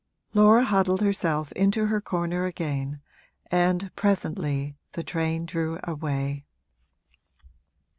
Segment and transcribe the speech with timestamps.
[0.33, 3.01] Laura huddled herself into her corner again
[3.51, 6.43] and presently the train drew away.